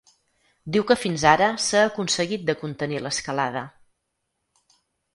Diu 0.77 0.85
que 0.91 0.97
fins 1.01 1.25
ara 1.33 1.51
s’ha 1.67 1.85
aconseguit 1.91 2.49
de 2.49 2.57
contenir 2.65 3.01
‘l’escalada’. 3.05 3.65